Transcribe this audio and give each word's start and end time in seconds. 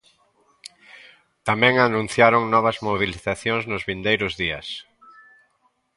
Tamén 1.47 1.75
anunciaron 1.77 2.51
novas 2.53 2.77
mobilizacións 2.87 3.63
nos 3.71 3.85
vindeiros 3.89 4.33
días. 4.41 4.67